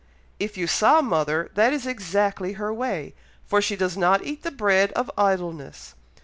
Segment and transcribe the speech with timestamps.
[0.39, 3.13] "If you saw mother, that is exactly her way,
[3.45, 5.93] for she does not eat the bread of idleness.